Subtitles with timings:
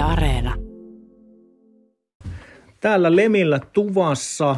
[0.00, 0.54] Yle Areena.
[2.80, 4.56] Täällä Lemillä tuvassa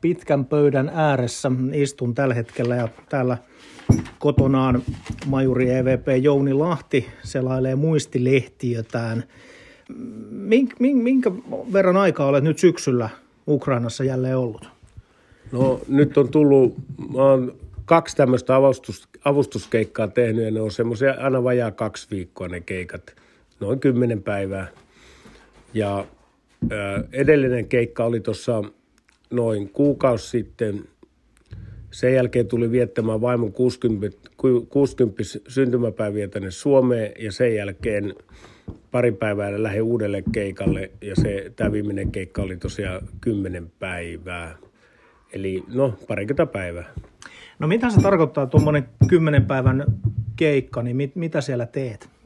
[0.00, 3.38] pitkän pöydän ääressä istun tällä hetkellä ja täällä
[4.18, 4.82] kotonaan
[5.26, 9.24] majuri EVP Jouni Lahti selailee muistilehtiötään.
[10.30, 11.32] Mink, mink, minkä
[11.72, 13.08] verran aikaa olet nyt syksyllä
[13.48, 14.68] Ukrainassa jälleen ollut?
[15.52, 16.74] No nyt on tullut,
[17.14, 17.54] mä oon
[17.84, 23.14] kaksi tämmöistä avustus, avustuskeikkaa tehnyt ja ne on semmoisia aina vajaa kaksi viikkoa ne keikat,
[23.60, 24.68] noin kymmenen päivää.
[25.74, 26.06] Ja
[27.12, 28.62] edellinen keikka oli tuossa
[29.30, 30.84] noin kuukausi sitten.
[31.90, 34.18] Sen jälkeen tuli viettämään vaimon 60,
[34.68, 38.14] 60 syntymäpäiviä tänne Suomeen ja sen jälkeen
[38.90, 44.56] pari päivää lähdin uudelle keikalle ja se, tämä viimeinen keikka oli tosiaan kymmenen päivää.
[45.32, 46.92] Eli no parikymmentä päivää.
[47.58, 49.84] No mitä se tarkoittaa tuommoinen kymmenen päivän
[50.36, 52.19] keikka, niin mit, mitä siellä teet?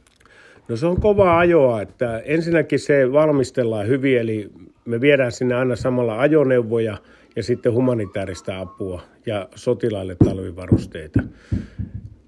[0.68, 4.50] No se on kovaa ajoa, että ensinnäkin se valmistellaan hyvin, eli
[4.84, 6.96] me viedään sinne aina samalla ajoneuvoja
[7.36, 11.22] ja sitten humanitaarista apua ja sotilaille talvivarusteita.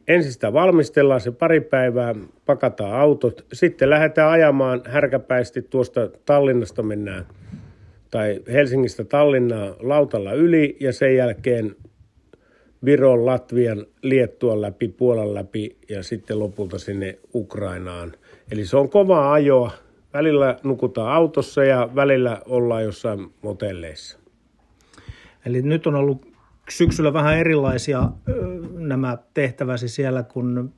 [0.09, 2.15] Ensin sitä valmistellaan se pari päivää,
[2.47, 7.27] pakataan autot, sitten lähdetään ajamaan härkäpäisesti tuosta Tallinnasta mennään
[8.11, 11.77] tai Helsingistä Tallinnaan lautalla yli ja sen jälkeen
[12.85, 18.13] Viron, Latvian, Liettuan läpi, Puolan läpi ja sitten lopulta sinne Ukrainaan.
[18.53, 19.71] Eli se on kovaa ajoa.
[20.13, 24.19] Välillä nukutaan autossa ja välillä ollaan jossain motelleissa.
[25.47, 26.27] Eli nyt on ollut
[26.71, 28.09] syksyllä vähän erilaisia
[28.79, 30.73] nämä tehtäväsi siellä, kun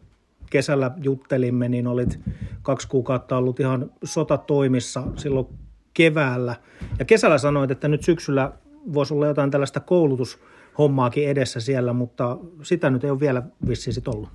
[0.50, 2.18] kesällä juttelimme, niin olit
[2.62, 5.46] kaksi kuukautta ollut ihan sotatoimissa silloin
[5.94, 6.56] keväällä.
[6.98, 8.52] Ja kesällä sanoit, että nyt syksyllä
[8.94, 9.80] voisi olla jotain tällaista
[10.78, 14.28] koulutushommaakin edessä siellä, mutta sitä nyt ei ole vielä vissiin sit ollut.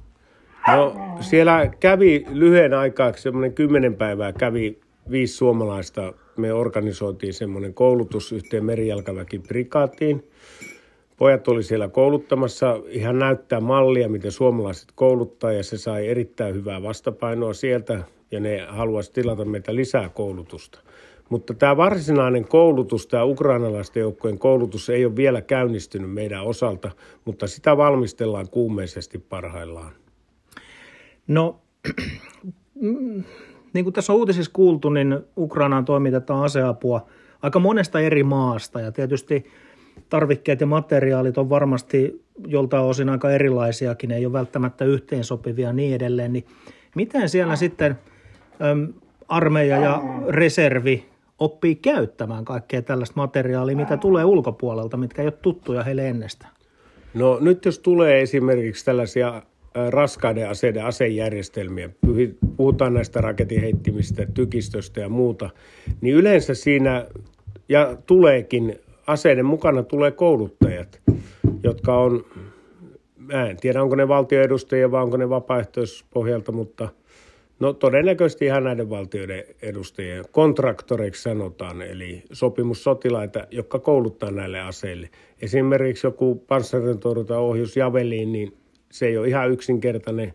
[0.67, 4.79] No siellä kävi lyhyen aikaa, semmoinen kymmenen päivää kävi
[5.11, 6.13] viisi suomalaista.
[6.37, 10.23] Me organisoitiin semmoinen koulutus yhteen merijalkaväkiprikaatiin.
[11.17, 16.83] Pojat oli siellä kouluttamassa ihan näyttää mallia, miten suomalaiset kouluttaa ja se sai erittäin hyvää
[16.83, 20.79] vastapainoa sieltä ja ne haluaisi tilata meitä lisää koulutusta.
[21.29, 26.91] Mutta tämä varsinainen koulutus, tämä ukrainalaisten joukkojen koulutus ei ole vielä käynnistynyt meidän osalta,
[27.25, 29.91] mutta sitä valmistellaan kuumeisesti parhaillaan.
[31.27, 31.61] No,
[33.73, 37.07] niin kuin tässä on uutisissa kuultu, niin Ukrainaan toimitetaan aseapua
[37.41, 39.45] aika monesta eri maasta ja tietysti
[40.09, 45.95] tarvikkeet ja materiaalit on varmasti joltain osin aika erilaisiakin, ei ole välttämättä yhteensopivia ja niin
[45.95, 46.33] edelleen.
[46.33, 46.45] Niin
[46.95, 47.95] miten siellä sitten
[48.71, 48.93] äm,
[49.27, 51.12] armeija ja reservi
[51.43, 56.53] oppii käyttämään kaikkea tällaista materiaalia, mitä tulee ulkopuolelta, mitkä ei ole tuttuja heille ennestään?
[57.13, 59.41] No nyt jos tulee esimerkiksi tällaisia
[59.89, 61.89] raskaiden aseiden asejärjestelmiä,
[62.57, 65.49] puhutaan näistä raketin heittimistä, tykistöstä ja muuta,
[66.01, 67.05] niin yleensä siinä,
[67.69, 68.75] ja tuleekin,
[69.07, 71.01] aseiden mukana tulee kouluttajat,
[71.63, 72.25] jotka on,
[73.17, 76.89] mä en tiedä onko ne valtioedustajia vai onko ne vapaaehtoispohjalta, mutta–
[77.63, 85.09] No todennäköisesti ihan näiden valtioiden edustajien kontraktoreiksi sanotaan, eli sopimussotilaita, jotka kouluttaa näille aseille.
[85.41, 88.57] Esimerkiksi joku panssarintorjuntaohjus Javeliin, niin
[88.91, 90.33] se ei ole ihan yksinkertainen,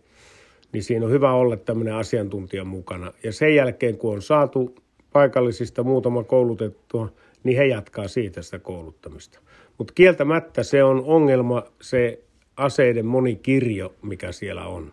[0.73, 3.13] niin siinä on hyvä olla tämmöinen asiantuntija mukana.
[3.25, 4.75] Ja sen jälkeen, kun on saatu
[5.13, 7.13] paikallisista muutama koulutettua,
[7.45, 9.41] niin he jatkaa siitä sitä kouluttamista.
[9.79, 12.25] Mutta kieltämättä se on ongelma, se
[12.57, 14.93] aseiden monikirjo, mikä siellä on.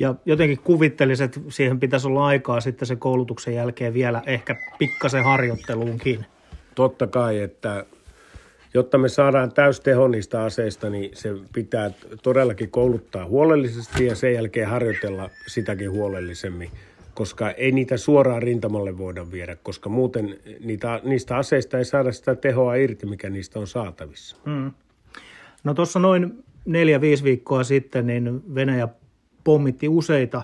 [0.00, 5.24] Ja jotenkin kuvittelisin, että siihen pitäisi olla aikaa sitten se koulutuksen jälkeen vielä ehkä pikkasen
[5.24, 6.26] harjoitteluunkin.
[6.74, 7.84] Totta kai, että
[8.74, 11.90] jotta me saadaan täysteho niistä aseista, niin se pitää
[12.22, 16.70] todellakin kouluttaa huolellisesti ja sen jälkeen harjoitella sitäkin huolellisemmin,
[17.14, 22.34] koska ei niitä suoraan rintamalle voida viedä, koska muuten niitä, niistä aseista ei saada sitä
[22.34, 24.36] tehoa irti, mikä niistä on saatavissa.
[24.44, 24.72] Hmm.
[25.64, 28.88] No tuossa noin neljä-viisi viikkoa sitten niin Venäjä
[29.44, 30.42] pommitti useita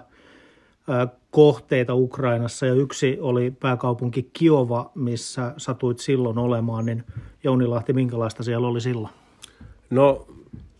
[1.30, 7.04] kohteita Ukrainassa ja yksi oli pääkaupunki Kiova, missä satuit silloin olemaan, niin
[7.44, 9.14] Jounilahti, minkälaista siellä oli silloin?
[9.90, 10.26] No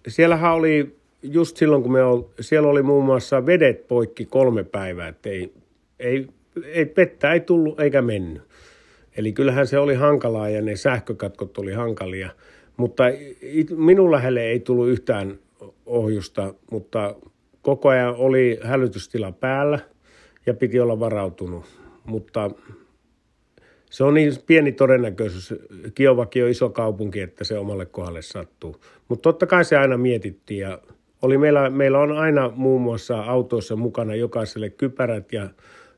[0.09, 5.09] siellähän oli just silloin, kun me ol, siellä oli muun muassa vedet poikki kolme päivää,
[5.09, 5.53] että ei,
[5.99, 6.29] ei,
[6.65, 8.43] ei vettä ei tullut eikä mennyt.
[9.17, 12.31] Eli kyllähän se oli hankalaa ja ne sähkökatkot oli hankalia,
[12.77, 13.05] mutta
[13.77, 15.39] minun lähelle ei tullut yhtään
[15.87, 17.15] ohjusta, mutta
[17.67, 19.79] koko ajan oli hälytystila päällä
[20.47, 21.65] ja piti olla varautunut,
[22.05, 22.51] mutta
[23.91, 25.55] se on niin pieni todennäköisyys.
[25.95, 28.77] Kiovakin on iso kaupunki, että se omalle kohdalle sattuu.
[29.09, 30.79] Mutta totta kai se aina mietittiin ja
[31.23, 35.51] oli meillä, meillä on aina muun muassa autoissa mukana jokaiselle kypärät ja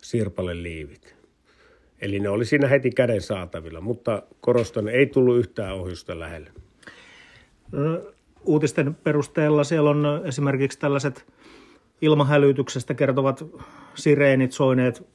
[0.03, 1.17] sirpalle liivit.
[2.01, 6.51] Eli ne oli siinä heti käden saatavilla, mutta korostan, ei tullut yhtään ohjusta lähelle.
[8.49, 11.27] Uutisten perusteella siellä on esimerkiksi tällaiset
[12.03, 13.47] ilmahälytyksestä kertovat
[13.95, 15.07] sireenit soineet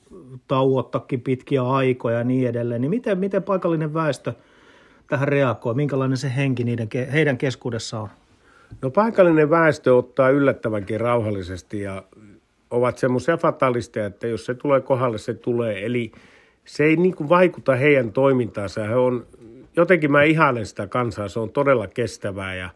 [0.47, 2.81] tauottakin pitkiä aikoja ja niin edelleen.
[2.81, 4.33] Niin miten, miten paikallinen väestö
[5.07, 5.73] tähän reagoi?
[5.73, 8.09] Minkälainen se henki niiden, heidän keskuudessaan on?
[8.81, 12.03] No paikallinen väestö ottaa yllättävänkin rauhallisesti ja
[12.71, 15.85] ovat semmoisia fatalisteja, että jos se tulee kohdalle, se tulee.
[15.85, 16.11] Eli
[16.65, 18.83] se ei niin kuin vaikuta heidän toimintaansa.
[18.83, 19.27] He on,
[19.75, 22.69] jotenkin mä ihailen sitä kansaa, se on todella kestävää ja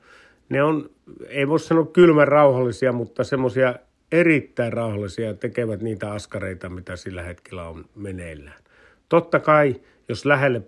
[0.50, 0.90] ne on,
[1.28, 3.76] ei voi sanoa kylmän rauhallisia, mutta semmoisia
[4.12, 8.62] erittäin rauhallisia tekevät niitä askareita, mitä sillä hetkellä on meneillään.
[9.10, 10.62] Totta kai, jos lähelle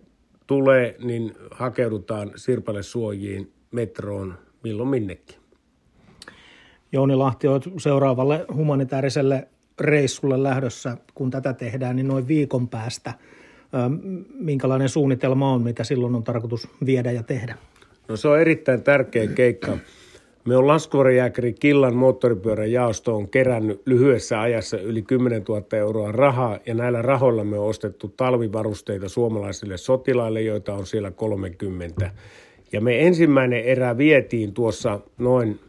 [0.48, 4.34] tulee, niin hakeudutaan Sirpalle suojiin, metroon,
[4.64, 5.36] milloin minnekin.
[6.92, 9.48] Jouni Lahti on seuraavalle humanitaariselle
[9.80, 13.14] reissulle lähdössä, kun tätä tehdään, niin noin viikon päästä.
[14.34, 17.56] Minkälainen suunnitelma on, mitä silloin on tarkoitus viedä ja tehdä?
[18.10, 19.78] No se on erittäin tärkeä keikka.
[20.46, 26.60] Me on laskuvarjääkäri Killan moottoripyörän jaosto on kerännyt lyhyessä ajassa yli 10 000 euroa rahaa
[26.66, 32.12] ja näillä rahoilla me on ostettu talvivarusteita suomalaisille sotilaille, joita on siellä 30.
[32.72, 35.60] Ja me ensimmäinen erä vietiin tuossa noin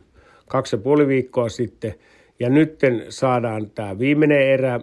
[0.49, 1.95] kaksi ja puoli viikkoa sitten
[2.39, 4.81] ja nyt saadaan tämä viimeinen erä,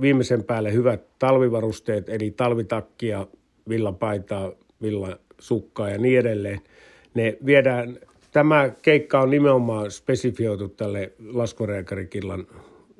[0.00, 3.26] viimeisen päälle hyvät talvivarusteet, eli talvitakkia,
[3.68, 4.52] villapaitaa,
[4.82, 6.60] villasukkaa ja niin edelleen.
[7.14, 7.98] Ne viedään
[8.34, 12.46] Tämä keikka on nimenomaan spesifioitu tälle laskureakarikillan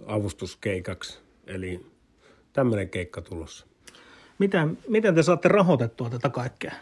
[0.06, 1.80] avustuskeikaksi, eli
[2.52, 3.66] tämmöinen keikka tulossa.
[4.38, 6.72] Miten, miten te saatte rahoitettua tätä kaikkea?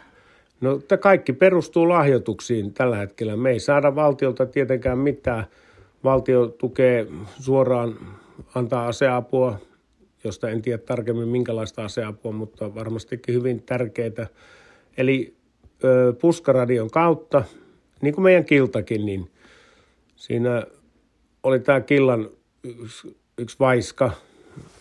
[0.61, 3.35] No tämä kaikki perustuu lahjoituksiin tällä hetkellä.
[3.37, 5.45] Me ei saada valtiolta tietenkään mitään.
[6.03, 7.07] Valtio tukee
[7.39, 7.99] suoraan,
[8.55, 9.59] antaa aseapua,
[10.23, 14.27] josta en tiedä tarkemmin minkälaista aseapua, mutta varmastikin hyvin tärkeää.
[14.97, 15.33] Eli
[16.21, 17.43] puskaradion kautta
[18.01, 19.31] niin kuin meidän kiltakin, niin
[20.15, 20.65] siinä
[21.43, 22.29] oli tämä killan
[22.63, 24.11] yksi, yksi vaiska,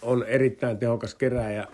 [0.02, 1.66] on erittäin tehokas kerääjä.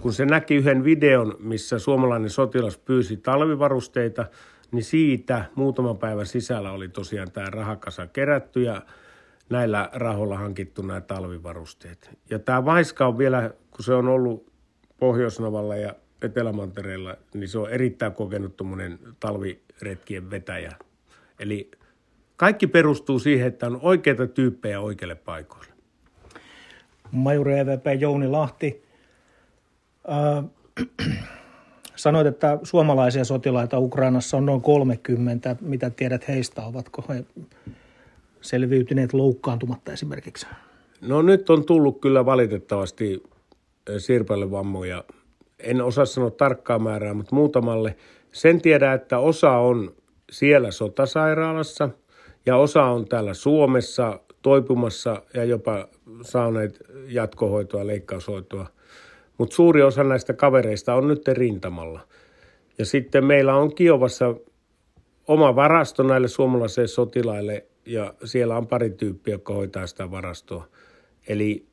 [0.00, 4.26] Kun se näki yhden videon, missä suomalainen sotilas pyysi talvivarusteita,
[4.72, 8.82] niin siitä muutaman päivän sisällä oli tosiaan tämä rahakasa kerätty ja
[9.50, 12.10] näillä rahoilla hankittu nämä talvivarusteet.
[12.30, 14.46] Ja tämä vaiska on vielä, kun se on ollut
[14.98, 20.72] Pohjoisnavalla ja Etelämantereella, niin se on erittäin kokenut tuommoinen talviretkien vetäjä.
[21.38, 21.70] Eli
[22.36, 25.72] kaikki perustuu siihen, että on oikeita tyyppejä oikeille paikoille.
[27.10, 28.82] Majuri EVP Jouni Lahti,
[30.10, 30.44] äh,
[31.96, 35.56] sanoit, että suomalaisia sotilaita Ukrainassa on noin 30.
[35.60, 36.66] Mitä tiedät heistä?
[36.66, 37.24] Ovatko he
[38.40, 40.46] selviytyneet loukkaantumatta esimerkiksi?
[41.00, 43.22] No nyt on tullut kyllä valitettavasti
[43.98, 45.04] Sirpalle vammoja.
[45.58, 47.96] En osaa sanoa tarkkaa määrää, mutta muutamalle.
[48.32, 49.94] Sen tiedä, että osa on
[50.30, 51.90] siellä sotasairaalassa
[52.46, 55.88] ja osa on täällä Suomessa toipumassa ja jopa
[56.22, 58.66] saaneet jatkohoitoa, leikkaushoitoa.
[59.38, 62.00] Mutta suuri osa näistä kavereista on nyt rintamalla.
[62.78, 64.34] Ja sitten meillä on Kiovassa
[65.28, 70.68] oma varasto näille suomalaisille sotilaille ja siellä on pari tyyppiä, jotka hoitaa sitä varastoa.
[71.28, 71.66] Eli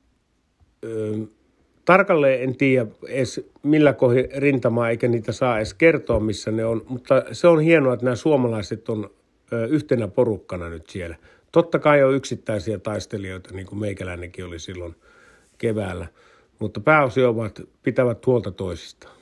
[1.86, 6.86] Tarkalleen en tiedä edes millä kohdin rintamaa, eikä niitä saa edes kertoa, missä ne on,
[6.88, 9.10] mutta se on hienoa, että nämä suomalaiset on
[9.70, 11.16] yhtenä porukkana nyt siellä.
[11.52, 14.96] Totta kai on yksittäisiä taistelijoita, niin kuin meikäläinenkin oli silloin
[15.58, 16.08] keväällä,
[16.60, 19.14] mutta pääosin ovat, pitävät huolta toisistaan.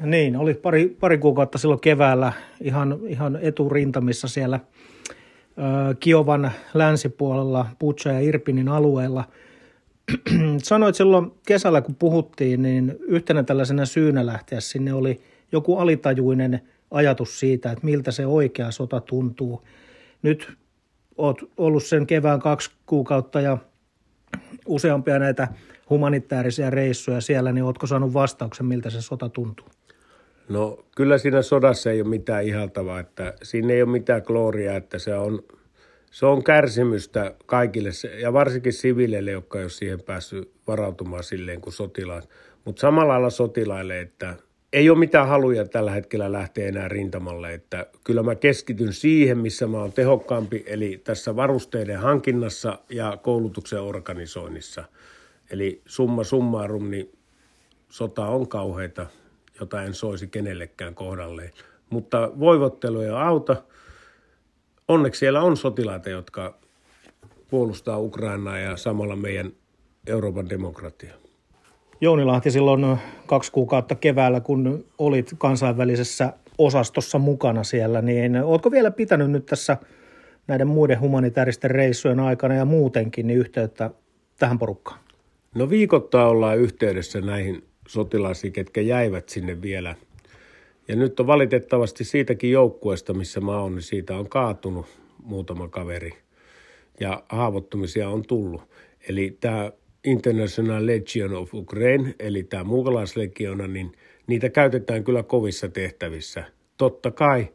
[0.00, 8.08] Niin, oli pari, pari kuukautta silloin keväällä ihan, ihan eturintamissa siellä ö, Kiovan länsipuolella, Putsa
[8.08, 9.24] ja Irpinin alueella–
[10.62, 15.20] sanoit silloin kesällä, kun puhuttiin, niin yhtenä tällaisena syynä lähteä sinne oli
[15.52, 16.60] joku alitajuinen
[16.90, 19.62] ajatus siitä, että miltä se oikea sota tuntuu.
[20.22, 20.52] Nyt
[21.16, 23.58] oot ollut sen kevään kaksi kuukautta ja
[24.66, 25.48] useampia näitä
[25.90, 29.66] humanitaarisia reissuja siellä, niin ootko saanut vastauksen, miltä se sota tuntuu?
[30.48, 34.98] No kyllä siinä sodassa ei ole mitään ihaltavaa, että siinä ei ole mitään gloriaa, että
[34.98, 35.42] se on–
[36.16, 41.72] se on kärsimystä kaikille ja varsinkin siviileille, jotka ei ole siihen päässyt varautumaan silleen kuin
[41.72, 42.28] sotilaat.
[42.64, 44.36] Mutta samalla lailla sotilaille, että
[44.72, 49.66] ei ole mitään haluja tällä hetkellä lähteä enää rintamalle, että kyllä mä keskityn siihen, missä
[49.66, 54.84] mä oon tehokkaampi, eli tässä varusteiden hankinnassa ja koulutuksen organisoinnissa.
[55.50, 57.12] Eli summa summarum, niin
[57.88, 59.06] sota on kauheita,
[59.60, 61.50] jota en soisi kenellekään kohdalleen.
[61.90, 63.56] Mutta voivottelu auta–
[64.88, 66.58] onneksi siellä on sotilaita, jotka
[67.50, 69.52] puolustaa Ukrainaa ja samalla meidän
[70.06, 71.16] Euroopan demokratiaa.
[72.00, 78.90] Jouni Lahti silloin kaksi kuukautta keväällä, kun olit kansainvälisessä osastossa mukana siellä, niin oletko vielä
[78.90, 79.76] pitänyt nyt tässä
[80.46, 83.90] näiden muiden humanitaaristen reissujen aikana ja muutenkin niin yhteyttä
[84.38, 85.00] tähän porukkaan?
[85.54, 89.94] No viikoittain ollaan yhteydessä näihin sotilaisiin, ketkä jäivät sinne vielä.
[90.88, 94.86] Ja nyt on valitettavasti siitäkin joukkueesta, missä mä oon, niin siitä on kaatunut
[95.22, 96.10] muutama kaveri.
[97.00, 98.62] Ja haavoittumisia on tullut.
[99.08, 99.72] Eli tämä
[100.04, 103.92] International Legion of Ukraine, eli tämä muukalaislegiona, niin
[104.26, 106.44] niitä käytetään kyllä kovissa tehtävissä.
[106.76, 107.48] Totta kai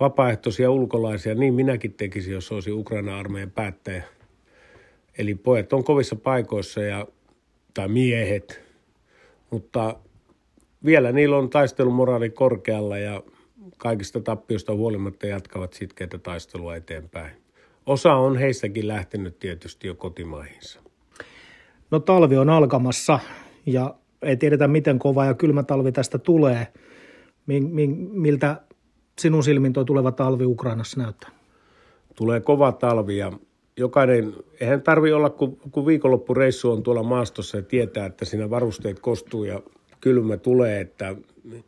[0.00, 4.02] vapaaehtoisia ulkolaisia, niin minäkin tekisin, jos olisi Ukraina-armeijan päättäjä.
[5.18, 7.06] Eli pojat on kovissa paikoissa ja,
[7.74, 8.60] tai miehet,
[9.50, 9.96] mutta
[10.84, 13.22] vielä niillä on taistelumoraali korkealla ja
[13.76, 17.32] kaikista tappioista huolimatta jatkavat sitkeitä taistelua eteenpäin.
[17.86, 20.80] Osa on heistäkin lähtenyt tietysti jo kotimaihinsa.
[21.90, 23.18] No talvi on alkamassa
[23.66, 26.66] ja ei tiedetä miten kova ja kylmä talvi tästä tulee.
[28.10, 28.60] Miltä
[29.18, 31.30] sinun silmin tuo tuleva talvi Ukrainassa näyttää?
[32.14, 33.32] Tulee kova talvi ja
[33.76, 39.00] jokainen, eihän tarvi olla, kun, kun viikonloppureissu on tuolla maastossa ja tietää, että siinä varusteet
[39.00, 39.62] kostuu ja
[40.04, 41.16] kylmä tulee, että,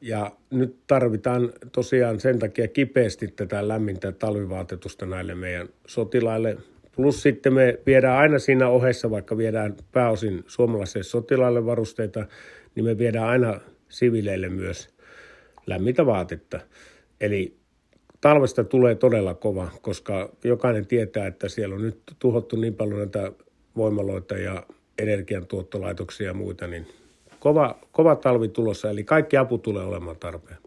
[0.01, 6.57] ja nyt tarvitaan tosiaan sen takia kipeästi tätä lämmintä talvivaatetusta näille meidän sotilaille.
[6.97, 12.27] Plus sitten me viedään aina siinä ohessa, vaikka viedään pääosin suomalaisille sotilaille varusteita,
[12.75, 14.89] niin me viedään aina sivileille myös
[15.67, 16.61] lämmintä vaatetta.
[17.21, 17.57] Eli
[18.21, 23.33] talvesta tulee todella kova, koska jokainen tietää, että siellä on nyt tuhottu niin paljon näitä
[23.77, 24.67] voimaloita ja
[24.99, 26.87] energiantuottolaitoksia ja muita, niin
[27.47, 30.59] kova, kova talvi tulossa, eli kaikki apu tulee olemaan tarpeen.